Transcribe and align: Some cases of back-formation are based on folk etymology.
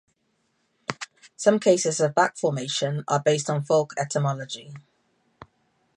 Some 1.37 1.59
cases 1.59 1.99
of 1.99 2.15
back-formation 2.15 3.03
are 3.07 3.21
based 3.21 3.51
on 3.51 3.63
folk 3.63 3.93
etymology. 3.99 4.73